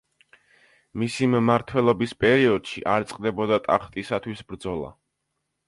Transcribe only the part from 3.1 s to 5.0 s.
წყდებოდა ტახტისათვის ბრძოლა.